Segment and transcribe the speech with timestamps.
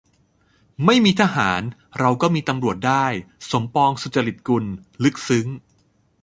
[0.85, 1.61] "ไม่มีทหาร
[1.99, 3.05] เราก็มีตำรวจได้"-
[3.51, 4.65] สมปอง สุจริตกุล
[5.03, 5.47] ลึกซึ้ง